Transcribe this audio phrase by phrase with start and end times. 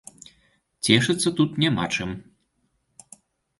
[0.85, 2.17] Цешыцца тут няма чым.